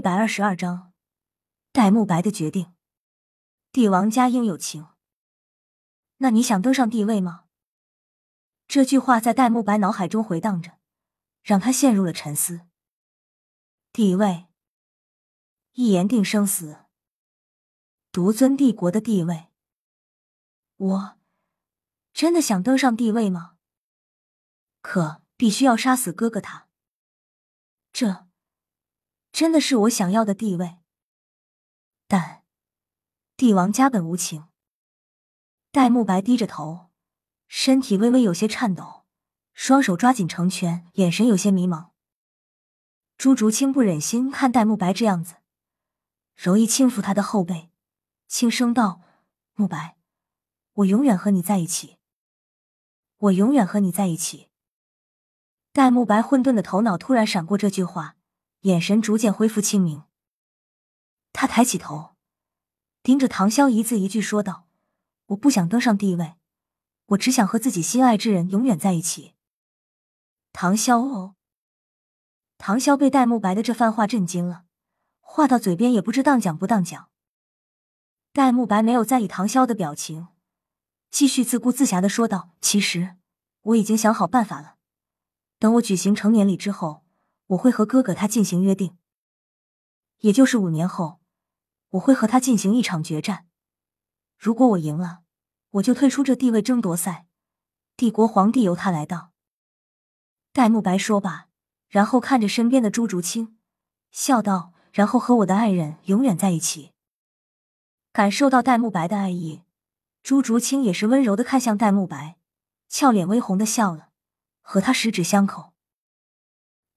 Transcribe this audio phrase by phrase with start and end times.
[0.00, 0.94] 一百二十二章，
[1.72, 2.72] 戴沐白的决定。
[3.70, 4.88] 帝王家应有情。
[6.16, 7.44] 那你想登上帝位吗？
[8.66, 10.78] 这句话在戴沐白脑海中回荡着，
[11.42, 12.62] 让他陷入了沉思。
[13.92, 14.46] 帝位，
[15.72, 16.86] 一言定生死，
[18.10, 19.48] 独尊帝国的地位。
[20.76, 21.18] 我
[22.14, 23.58] 真的想登上帝位吗？
[24.80, 26.68] 可必须要杀死哥哥他。
[27.92, 28.29] 这。
[29.40, 30.76] 真的是我想要的地位，
[32.06, 32.44] 但
[33.38, 34.48] 帝王家本无情。
[35.70, 36.90] 戴沐白低着头，
[37.48, 39.06] 身体微微有些颤抖，
[39.54, 41.92] 双手抓紧成拳，眼神有些迷茫。
[43.16, 45.36] 朱竹清不忍心看戴沐白这样子，
[46.36, 47.70] 柔意轻抚他的后背，
[48.28, 49.00] 轻声道
[49.56, 49.96] ：“沐白，
[50.74, 51.96] 我永远和你在一起，
[53.16, 54.50] 我永远和你在一起。”
[55.72, 58.18] 戴沐白混沌的头脑突然闪过这句话。
[58.62, 60.02] 眼神逐渐恢复清明，
[61.32, 62.14] 他抬起头，
[63.02, 64.68] 盯着唐潇，一字一句说道
[65.28, 66.34] ：“我不想登上帝位，
[67.06, 69.34] 我只想和自己心爱之人永远在一起。”
[70.52, 71.36] 唐潇哦，
[72.58, 74.64] 唐潇被戴沐白的这番话震惊了，
[75.20, 77.08] 话到嘴边也不知当讲不当讲。
[78.34, 80.28] 戴沐白没有在意唐潇的表情，
[81.10, 83.16] 继续自顾自暇的说道：“其实
[83.62, 84.76] 我已经想好办法了，
[85.58, 87.06] 等我举行成年礼之后。”
[87.50, 88.96] 我会和哥哥他进行约定，
[90.18, 91.18] 也就是五年后，
[91.90, 93.48] 我会和他进行一场决战。
[94.38, 95.22] 如果我赢了，
[95.70, 97.26] 我就退出这地位争夺赛，
[97.96, 99.32] 帝国皇帝由他来当。
[100.52, 101.48] 戴沐白说罢，
[101.88, 103.58] 然后看着身边的朱竹清，
[104.12, 106.92] 笑道：“然后和我的爱人永远在一起。”
[108.12, 109.62] 感受到戴沐白的爱意，
[110.22, 112.38] 朱竹清也是温柔的看向戴沐白，
[112.88, 114.10] 俏脸微红的笑了，
[114.60, 115.69] 和他十指相扣。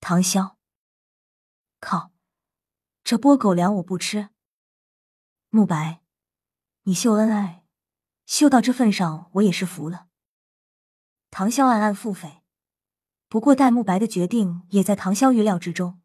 [0.06, 0.56] 唐潇，
[1.80, 2.12] 靠，
[3.06, 4.28] 这波狗粮我不吃。
[5.48, 6.02] 慕白，
[6.82, 7.64] 你秀恩爱，
[8.26, 10.10] 秀到这份上，我也是服了。
[11.32, 12.42] 唐潇暗暗腹诽，
[13.30, 16.02] 不过戴沐白的决定也在唐潇预料之中，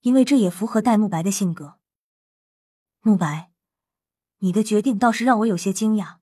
[0.00, 1.78] 因为这也符合戴沐白的性格。
[3.02, 3.52] 慕白，
[4.38, 6.20] 你的决定倒是让我有些惊讶，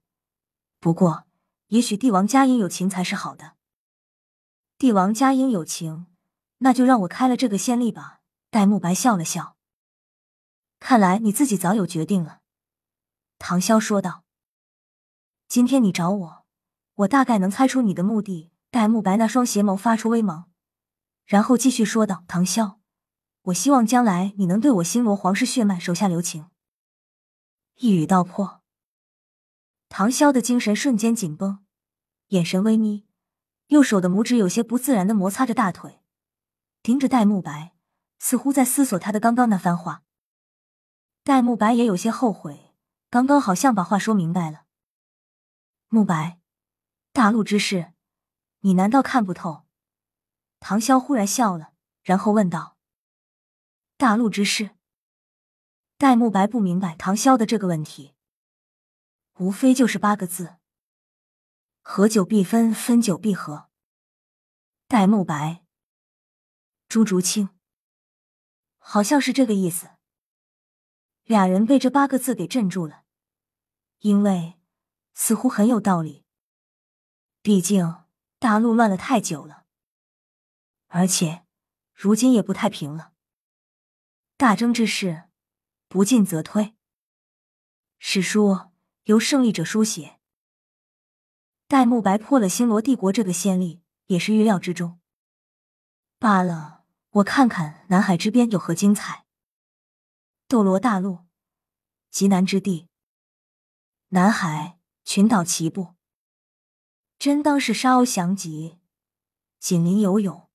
[0.80, 1.28] 不过
[1.68, 3.54] 也许帝王家应有情才是好的。
[4.76, 6.08] 帝王家应有情。
[6.58, 8.20] 那就让我开了这个先例吧。
[8.50, 9.56] 戴沐白笑了笑，
[10.78, 12.40] 看来你自己早有决定了。
[13.38, 14.24] 唐潇说道
[15.48, 16.46] ：“今天你找我，
[16.94, 20.50] 我大概能猜出你的目的。”戴沐白那双邪眸发出微芒，
[21.24, 22.76] 然后继续说道：“唐潇，
[23.42, 26.50] 我希望将来你能对我星罗皇室血脉手下留情。”
[27.76, 28.62] 一语道破，
[29.88, 31.64] 唐潇的精神瞬间紧绷，
[32.28, 33.06] 眼神微眯，
[33.68, 36.02] 右手的拇指有些不自然的摩擦着大腿。
[36.86, 37.74] 盯着戴沐白，
[38.20, 40.04] 似乎在思索他的刚刚那番话。
[41.24, 42.76] 戴沐白也有些后悔，
[43.10, 44.66] 刚刚好像把话说明白了。
[45.88, 46.38] 沐白，
[47.12, 47.92] 大陆之事，
[48.60, 49.66] 你难道看不透？
[50.60, 51.72] 唐潇忽然笑了，
[52.04, 52.76] 然后问道
[53.98, 54.70] ：“大陆之事？”
[55.98, 58.14] 戴沐白不明白唐潇的这个问题，
[59.40, 60.58] 无非就是八个字：
[61.82, 63.68] 合久必分，分久必合。
[64.86, 65.65] 戴沐白。
[66.88, 67.50] 朱竹清，
[68.78, 69.90] 好像是这个意思。
[71.24, 73.02] 俩人被这八个字给镇住了，
[73.98, 74.54] 因为
[75.12, 76.24] 似乎很有道理。
[77.42, 78.04] 毕竟
[78.38, 79.66] 大陆乱了太久了，
[80.86, 81.44] 而且
[81.92, 83.12] 如今也不太平了。
[84.36, 85.28] 大争之势，
[85.88, 86.76] 不进则退。
[87.98, 88.70] 史书
[89.04, 90.20] 由胜利者书写。
[91.66, 95.00] 戴沐白破了星罗帝国这个先例，也是预料之中。
[96.20, 96.75] 罢了。
[97.16, 99.24] 我看看南海之边有何精彩。
[100.48, 101.20] 斗罗大陆，
[102.10, 102.90] 极南之地，
[104.08, 105.94] 南海群岛齐布，
[107.18, 108.78] 真当是沙鸥翔集，
[109.58, 110.50] 锦鳞游泳。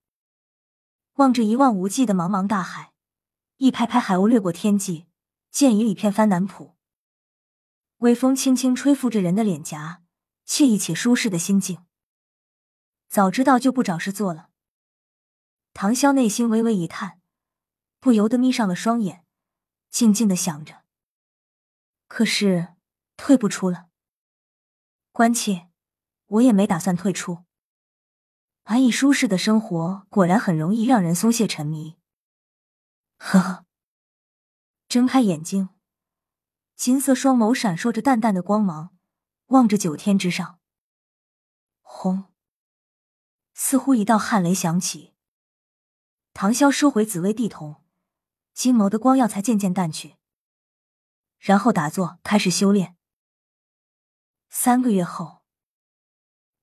[1.14, 2.94] 望着一望无际的茫茫大海，
[3.58, 5.08] 一排排海鸥掠过天际，
[5.50, 6.76] 见一里片帆南浦。
[7.98, 10.04] 微风轻轻吹拂着人的脸颊，
[10.46, 11.84] 惬意且舒适的心境。
[13.10, 14.51] 早知道就不找事做了。
[15.74, 17.22] 唐潇内心微微一叹，
[18.00, 19.26] 不由得眯上了双眼，
[19.90, 20.84] 静静的想着。
[22.08, 22.76] 可是
[23.16, 23.90] 退不出了，
[25.12, 25.70] 关切，
[26.28, 27.46] 我也没打算退出。
[28.64, 31.98] 安逸舒适的生活果然很容易让人松懈沉迷。
[33.18, 33.66] 呵呵，
[34.88, 35.70] 睁开眼睛，
[36.76, 38.96] 金色双眸闪烁着淡淡的光芒，
[39.48, 40.60] 望着九天之上。
[41.82, 42.26] 轰！
[43.54, 45.11] 似乎一道撼雷响起。
[46.42, 47.76] 唐潇收回紫薇地瞳，
[48.52, 50.16] 金眸的光耀才渐渐淡去，
[51.38, 52.98] 然后打坐开始修炼。
[54.50, 55.44] 三个月后，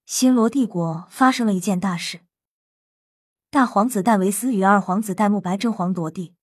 [0.04, 2.26] 新罗帝国发生了一件大事：
[3.50, 6.34] 大皇子戴维斯与二皇子戴沐白争皇夺帝，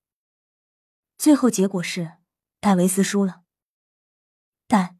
[1.17, 2.13] 最后结果是
[2.61, 3.41] 戴维斯输了。
[4.65, 4.97] 但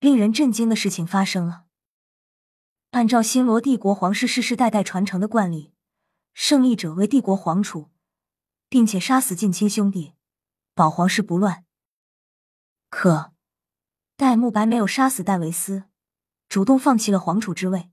[0.00, 1.66] 令人震惊的事情发生了。
[2.92, 5.74] 按照新罗帝国皇室世世代代传承的惯例，
[6.40, 7.90] 胜利者为帝国皇储，
[8.68, 10.14] 并且杀死近亲兄弟，
[10.72, 11.66] 保皇室不乱。
[12.88, 13.34] 可
[14.14, 15.88] 戴沐白没有杀死戴维斯，
[16.48, 17.90] 主动放弃了皇储之位，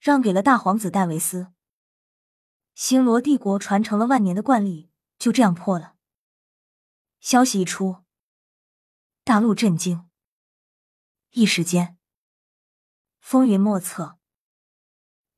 [0.00, 1.52] 让给了大皇子戴维斯。
[2.74, 5.94] 星罗帝国传承了万年的惯例就这样破了。
[7.20, 8.02] 消息一出，
[9.22, 10.10] 大陆震惊，
[11.30, 11.96] 一时间。
[13.20, 14.18] 风云莫测，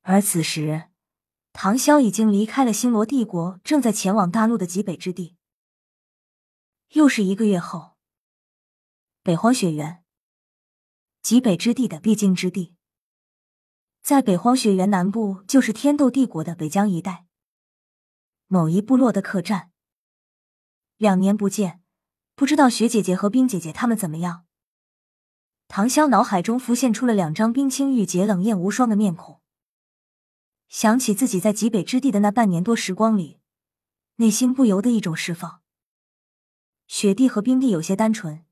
[0.01, 0.89] 而此时，
[1.57, 5.37] 唐潇已经离开了星罗帝国，正在前往大陆的极北之地。
[6.89, 7.95] 又是一个月后，
[9.23, 10.03] 北荒雪原，
[11.21, 12.75] 极北之地的必经之地，
[14.03, 17.25] 在北荒雪原南部，就是天斗帝国的北疆一带，
[18.47, 19.71] 某一部落的客栈。
[20.97, 21.81] 两年不见，
[22.35, 24.45] 不知道雪姐姐和冰姐姐他们怎么样。
[25.69, 29.41] 唐潇脑海中浮现出了两张冰清玉洁、冷艳无双的面孔，
[30.75, 33.39] 想起自己在极北之地的那半年多时光里，
[34.15, 35.61] 内心不由得一种释放。
[36.85, 38.43] 雪地和冰地有些单纯，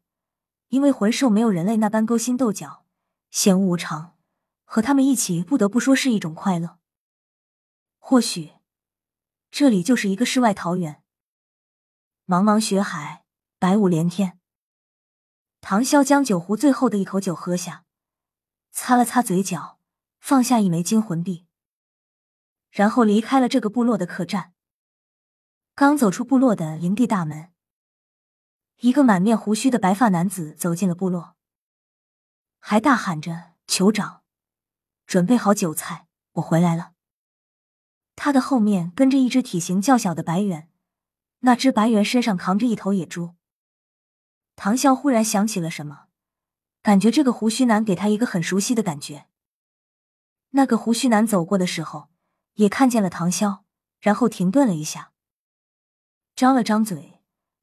[0.69, 2.85] 因为魂兽没有人类那般勾心斗角、
[3.29, 4.15] 险恶无常，
[4.63, 6.79] 和他们一起，不得不说是一种快乐。
[7.97, 8.53] 或许，
[9.51, 11.03] 这里就是一个世外桃源。
[12.25, 13.25] 茫茫雪海，
[13.59, 14.39] 白雾连天。
[15.59, 17.83] 唐潇将酒壶最后的一口酒喝下，
[18.71, 19.77] 擦了擦嘴角，
[20.21, 21.47] 放下一枚惊魂币，
[22.73, 24.51] 然后离开了这个部落的客栈。
[25.75, 27.51] 刚走出部落的营地大门，
[28.79, 31.35] 一个满面胡须的白发男子走进了部落，
[32.59, 34.23] 还大喊着：“酋长，
[35.05, 36.93] 准备好酒菜，我回来了。”
[38.17, 40.67] 他的后面跟着一只体型较小的白猿，
[41.41, 43.35] 那只白猿身上扛着一头野猪。
[44.55, 46.07] 唐啸忽然想起了什么，
[46.81, 49.27] 感觉这个胡须男给他一个很熟悉的感觉。
[50.51, 52.09] 那个胡须男走过的时候，
[52.53, 53.63] 也看见了唐潇，
[54.00, 55.13] 然后停顿了一下，
[56.35, 57.21] 张了张嘴，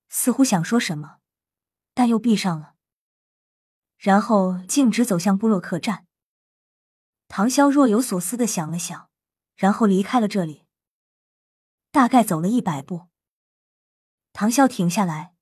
[0.08, 1.18] 似乎想说什么，
[1.94, 2.74] 但又闭上了，
[3.96, 6.06] 然后径直走向部落客栈。
[7.28, 9.10] 唐潇若有所思的想了想，
[9.54, 10.66] 然后离开了这里。
[11.92, 13.08] 大概走了一百步，
[14.32, 15.34] 唐潇停下来。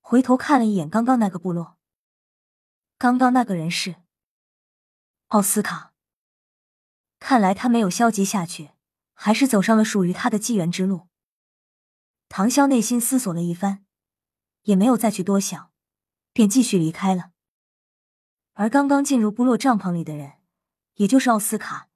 [0.00, 1.78] 回头看了一眼刚刚那个部落，
[2.96, 3.96] 刚刚那个人是
[5.26, 5.92] 奥斯卡。
[7.18, 8.70] 看来他没有消极下去，
[9.16, 11.08] 还是走上了属于他的机缘之路。
[12.28, 13.84] 唐潇内心思索了一番，
[14.62, 15.72] 也没有再去多想，
[16.32, 17.30] 便继续离开了。
[18.52, 20.34] 而刚刚进入部落帐篷里的人，
[20.94, 21.88] 也就是奥斯卡，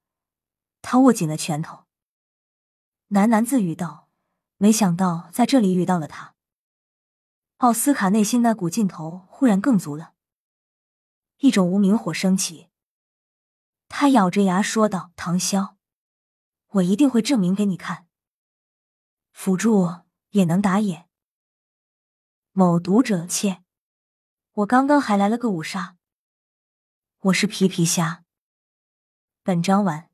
[0.82, 1.84] 他握紧了拳头，
[3.10, 4.08] 喃喃自语道
[4.56, 6.34] ：“没想到在这里遇到了他。”
[7.58, 10.14] 奥斯卡内心那股劲头忽然更足了，
[11.38, 12.68] 一种无名火升起。
[13.88, 15.74] 他咬着牙说道：“唐潇，
[16.74, 18.06] 我一定会证明给你看，
[19.32, 21.08] 辅助也能打野。”
[22.52, 23.62] 某读者切，
[24.52, 25.96] 我刚刚还来了个五杀，
[27.20, 28.24] 我是皮皮虾。
[29.42, 30.09] 本章完。